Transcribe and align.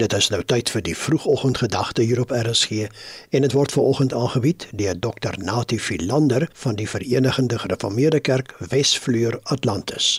Dit 0.00 0.14
is 0.16 0.30
nou 0.32 0.38
tyd 0.48 0.70
vir 0.72 0.80
die 0.86 0.94
vroegoggendgedagte 0.96 2.00
hier 2.08 2.22
op 2.22 2.30
RSG 2.32 2.86
en 3.36 3.44
dit 3.44 3.52
word 3.52 3.74
veraloggend 3.74 4.14
aangebied 4.16 4.64
deur 4.72 4.96
Dr. 4.96 5.36
Natie 5.36 5.76
Philander 5.76 6.46
van 6.62 6.78
die 6.78 6.86
Verenigde 6.88 7.58
Gereformeerde 7.60 8.22
Kerk 8.24 8.54
Wesvleur 8.70 9.36
Atlantis. 9.52 10.16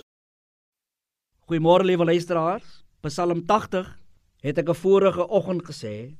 Goeiemôre 1.49 1.89
liewe 1.89 2.05
luisteraars. 2.05 2.83
Psalm 3.01 3.41
80 3.49 3.89
het 4.45 4.61
ek 4.61 4.69
'n 4.69 4.77
vorige 4.77 5.27
oggend 5.27 5.65
gesê 5.65 6.13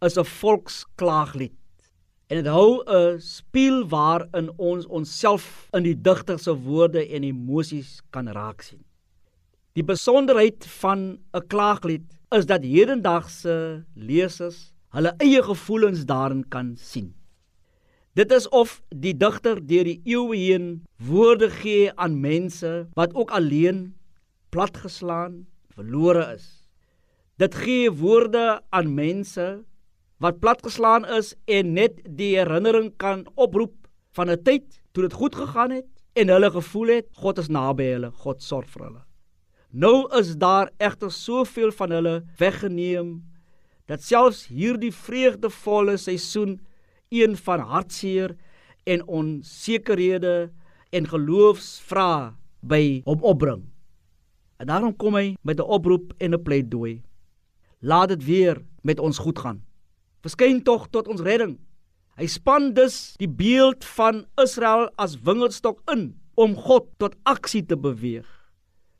is 0.00 0.16
'n 0.16 0.24
volksklaaglied. 0.24 1.52
En 2.28 2.42
dit 2.42 2.46
hou 2.46 2.80
'n 2.80 3.20
spieël 3.20 3.88
waarin 3.88 4.50
ons 4.56 4.86
onsself 4.86 5.68
in 5.72 5.82
die 5.82 6.00
digter 6.00 6.38
se 6.38 6.54
woorde 6.54 7.08
en 7.08 7.22
emosies 7.22 8.00
kan 8.10 8.28
raak 8.28 8.62
sien. 8.62 8.84
Die 9.74 9.84
besonderheid 9.84 10.66
van 10.66 11.18
'n 11.34 11.46
klaaglied 11.46 12.15
is 12.34 12.46
dat 12.46 12.64
hedendaagse 12.66 13.84
lesers 13.94 14.72
hulle 14.96 15.12
eie 15.22 15.42
gevoelens 15.42 16.04
daarin 16.08 16.42
kan 16.48 16.74
sien. 16.76 17.14
Dit 18.16 18.32
is 18.32 18.48
of 18.48 18.80
die 18.88 19.12
digter 19.16 19.60
deur 19.60 19.84
die 19.84 20.00
eeue 20.08 20.36
heen 20.36 20.68
woorde 20.96 21.50
gee 21.52 21.90
aan 21.94 22.20
mense 22.20 22.88
wat 22.96 23.14
ook 23.14 23.30
alleen 23.30 23.94
platgeslaan, 24.50 25.44
verlore 25.76 26.24
is. 26.34 26.46
Dit 27.36 27.54
gee 27.54 27.90
woorde 27.92 28.62
aan 28.72 28.94
mense 28.94 29.64
wat 30.16 30.40
platgeslaan 30.40 31.04
is 31.18 31.34
en 31.44 31.74
net 31.76 32.00
die 32.08 32.38
herinnering 32.38 32.94
kan 32.96 33.26
oproep 33.34 33.74
van 34.16 34.30
'n 34.30 34.42
tyd 34.42 34.80
toe 34.92 35.02
dit 35.02 35.12
goed 35.12 35.34
gegaan 35.34 35.70
het 35.70 35.88
en 36.14 36.28
hulle 36.28 36.50
gevoel 36.50 36.88
het 36.88 37.06
God 37.12 37.38
is 37.38 37.48
naby 37.48 37.84
hulle, 37.84 38.10
God 38.10 38.42
sorg 38.42 38.68
vir 38.72 38.84
hulle. 38.84 39.02
Nou 39.76 40.06
is 40.16 40.30
daar 40.40 40.70
egter 40.80 41.10
soveel 41.12 41.68
van 41.76 41.90
hulle 41.92 42.14
weggeneem 42.38 43.08
dat 43.90 44.00
selfs 44.00 44.46
hierdie 44.48 44.92
vreugdevolle 44.94 45.98
seisoen 46.00 46.54
een 47.12 47.34
van 47.36 47.60
hartseer 47.60 48.32
en 48.88 49.02
onsekerhede 49.04 50.48
en 50.96 51.08
geloofsvrae 51.10 52.30
by 52.64 53.02
hom 53.04 53.20
opbring. 53.20 53.66
En 54.56 54.72
daarom 54.72 54.94
kom 54.96 55.18
hy 55.20 55.36
met 55.42 55.60
'n 55.60 55.68
oproep 55.76 56.14
en 56.18 56.32
'n 56.32 56.42
pleidooi. 56.42 57.02
Laat 57.80 58.08
dit 58.08 58.24
weer 58.24 58.64
met 58.80 58.98
ons 58.98 59.18
goed 59.18 59.38
gaan. 59.38 59.60
Verskyn 60.22 60.62
tog 60.62 60.88
tot 60.88 61.08
ons 61.08 61.20
redding. 61.20 61.58
Hy 62.16 62.26
span 62.26 62.72
dus 62.72 63.14
die 63.18 63.28
beeld 63.28 63.84
van 63.84 64.24
Israel 64.40 64.88
as 64.96 65.20
wingerdstok 65.20 65.80
in 65.92 66.16
om 66.34 66.56
God 66.56 66.88
tot 66.96 67.16
aksie 67.22 67.66
te 67.66 67.76
beweeg 67.76 68.35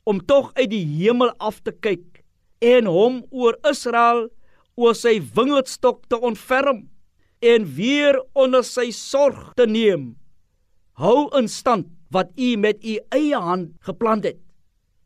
om 0.07 0.21
tog 0.23 0.53
uit 0.55 0.69
die 0.71 0.85
hemel 1.01 1.33
af 1.43 1.59
te 1.65 1.73
kyk 1.75 2.23
en 2.63 2.87
hom 2.87 3.21
oor 3.29 3.57
Israel 3.67 4.27
oor 4.79 4.95
sy 4.95 5.17
wingerdstok 5.35 6.05
te 6.07 6.19
ontferm 6.29 6.85
en 7.43 7.67
weer 7.77 8.17
onder 8.37 8.63
sy 8.65 8.89
sorg 8.95 9.51
te 9.57 9.67
neem. 9.69 10.15
Hou 10.97 11.27
in 11.37 11.49
stand 11.51 11.89
wat 12.13 12.31
u 12.39 12.55
met 12.57 12.79
u 12.85 12.97
eie 13.13 13.37
hand 13.37 13.75
geplant 13.85 14.25
het. 14.25 14.39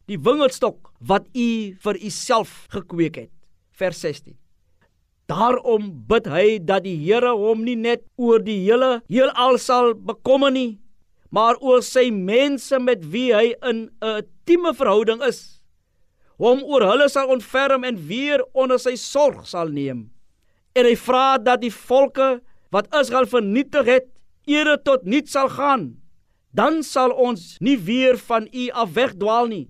Die 0.07 0.19
wingerdstok 0.19 0.91
wat 0.99 1.27
u 1.33 1.49
vir 1.83 1.97
u 1.97 2.09
self 2.13 2.67
gekweek 2.71 3.17
het. 3.25 3.33
Vers 3.71 4.03
16. 4.03 4.37
Daarom 5.31 5.91
bid 6.07 6.27
hy 6.27 6.59
dat 6.59 6.83
die 6.83 6.97
Here 6.99 7.31
hom 7.39 7.63
nie 7.63 7.77
net 7.79 8.03
oor 8.19 8.41
die 8.43 8.59
hele 8.65 8.99
heelal 9.09 9.57
sal 9.57 9.93
bekommer 9.95 10.51
nie, 10.51 10.81
maar 11.31 11.55
oor 11.63 11.79
sy 11.85 12.09
mense 12.11 12.79
met 12.83 13.05
wie 13.13 13.31
hy 13.31 13.53
in 13.63 13.89
'n 14.03 14.27
intieme 14.51 14.73
verhouding 14.75 15.21
is, 15.23 15.61
hom 16.35 16.59
oor 16.67 16.83
hulle 16.83 17.07
sal 17.09 17.29
ontferm 17.31 17.85
en 17.87 17.99
weer 18.07 18.41
onder 18.53 18.79
sy 18.79 18.97
sorg 18.99 19.45
sal 19.47 19.69
neem. 19.71 20.09
En 20.75 20.85
hy 20.85 20.95
vra 20.99 21.37
dat 21.39 21.61
die 21.61 21.71
volke 21.71 22.41
wat 22.71 22.89
Israel 22.91 23.27
vernietig 23.27 23.87
het, 23.87 24.07
ere 24.47 24.77
tot 24.83 25.05
niet 25.05 25.29
sal 25.29 25.47
gaan. 25.49 26.01
Dan 26.51 26.83
sal 26.83 27.13
ons 27.15 27.61
nie 27.61 27.77
weer 27.77 28.17
van 28.17 28.49
u 28.51 28.67
af 28.75 28.91
wegdwaal 28.95 29.47
nie. 29.47 29.69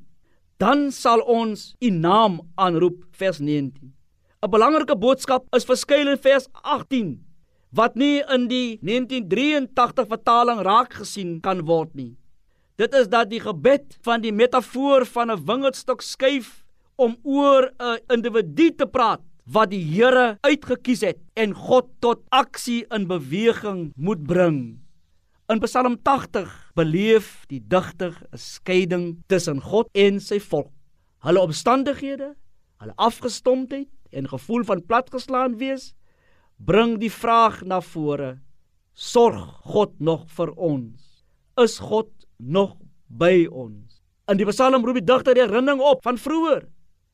Dan 0.57 0.89
sal 0.91 1.21
ons 1.21 1.75
u 1.81 1.89
naam 1.89 2.41
aanroep 2.57 3.03
vers 3.11 3.39
19. 3.39 3.93
'n 4.41 4.49
Belangrike 4.49 4.97
boodskap 4.97 5.45
is 5.53 5.65
verskyn 5.65 6.07
in 6.07 6.17
vers 6.17 6.47
18 6.63 7.21
wat 7.69 7.95
nie 7.95 8.23
in 8.33 8.49
die 8.49 8.79
1983 8.81 10.09
vertaling 10.09 10.65
raak 10.65 10.93
gesien 10.93 11.39
kan 11.39 11.61
word 11.65 11.93
nie. 11.93 12.17
Dit 12.81 12.95
is 12.97 13.09
dat 13.13 13.29
die 13.29 13.41
gebed 13.43 13.93
van 14.01 14.23
die 14.23 14.31
metafoor 14.33 15.03
van 15.05 15.29
'n 15.29 15.43
wingerdstok 15.45 16.01
skuif 16.01 16.65
om 16.97 17.13
oor 17.21 17.69
'n 17.77 17.99
individu 18.09 18.71
te 18.75 18.87
praat 18.87 19.21
wat 19.45 19.69
die 19.69 19.83
Here 19.85 20.37
uitget 20.41 21.01
het 21.01 21.19
en 21.35 21.53
God 21.53 21.89
tot 21.99 22.23
aksie 22.29 22.85
in 22.89 23.05
beweging 23.07 23.93
moet 23.95 24.23
bring. 24.23 24.79
In 25.47 25.59
Psalm 25.59 26.01
80 26.01 26.71
beleef 26.73 27.45
die 27.47 27.61
digter 27.67 28.17
'n 28.33 28.37
skeiding 28.37 29.23
tussen 29.27 29.61
God 29.61 29.87
en 29.93 30.19
sy 30.19 30.39
volk. 30.39 30.71
Hulle 31.19 31.39
omstandighede, 31.39 32.35
hulle 32.79 32.93
afgestomdheid 32.95 33.89
en 34.11 34.27
gevoel 34.27 34.63
van 34.63 34.85
platgeslaan 34.85 35.57
wees 35.57 35.93
bring 36.57 36.99
die 36.99 37.11
vraag 37.11 37.61
na 37.63 37.81
vore: 37.81 38.39
Sorg 38.93 39.61
God 39.63 39.99
nog 39.99 40.25
vir 40.31 40.51
ons? 40.57 41.23
Is 41.57 41.79
God 41.79 42.20
nog 42.41 42.75
by 43.07 43.45
ons? 43.47 44.01
In 44.29 44.39
die 44.39 44.47
Psalm 44.49 44.85
roep 44.85 44.99
die 44.99 45.05
digter 45.05 45.37
herinnering 45.37 45.81
op 45.81 46.01
van 46.03 46.17
vroeër, 46.17 46.65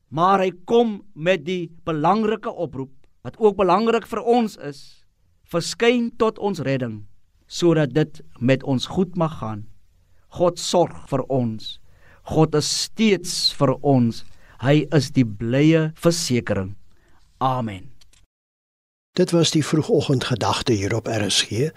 maar 0.08 0.40
hy 0.40 0.52
kom 0.64 1.02
met 1.14 1.44
die 1.44 1.68
belangrike 1.84 2.50
oproep 2.50 2.94
wat 3.26 3.36
ook 3.38 3.58
belangrik 3.58 4.06
vir 4.08 4.22
ons 4.24 4.56
is: 4.64 5.04
Verskyn 5.48 6.10
tot 6.16 6.38
ons 6.38 6.60
redding 6.64 7.04
sodat 7.48 7.94
dit 7.96 8.20
met 8.44 8.62
ons 8.62 8.86
goed 8.86 9.16
mag 9.16 9.38
gaan. 9.40 9.64
God 10.36 10.60
sorg 10.60 11.08
vir 11.08 11.24
ons. 11.32 11.78
God 12.28 12.54
is 12.54 12.68
steeds 12.84 13.54
vir 13.56 13.72
ons. 13.80 14.20
Hy 14.60 14.84
is 14.92 15.08
die 15.16 15.24
blye 15.24 15.88
versekering. 15.96 16.74
Amen. 17.40 17.88
Dit 19.18 19.30
was 19.30 19.50
die 19.50 19.66
vroegoggendgedagte 19.66 20.72
hier 20.72 20.94
op 20.94 21.06
RSG 21.06 21.50
en 21.50 21.72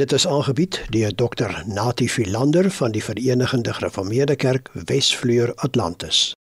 dit 0.00 0.12
is 0.12 0.26
aangebied 0.26 0.84
deur 0.88 1.14
Dr. 1.14 1.62
Natie 1.66 2.08
Philander 2.08 2.70
van 2.70 2.90
die 2.90 3.04
Verenigde 3.04 3.74
Gereformeerde 3.74 4.36
Kerk 4.36 4.70
Wesvleur 4.72 5.52
Atlantis. 5.54 6.38